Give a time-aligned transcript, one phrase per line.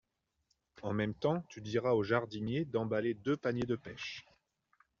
[0.81, 4.25] En même temps, tu diras au jardinier d’emballer deux paniers de pêches.